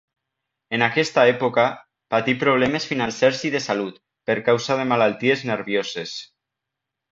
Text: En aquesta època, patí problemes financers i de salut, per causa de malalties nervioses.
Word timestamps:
En 0.77 0.85
aquesta 0.85 1.25
època, 1.33 1.65
patí 2.15 2.35
problemes 2.45 2.89
financers 2.93 3.45
i 3.51 3.53
de 3.57 3.63
salut, 3.67 4.01
per 4.31 4.39
causa 4.49 4.81
de 4.83 4.89
malalties 4.95 5.47
nervioses. 5.53 6.19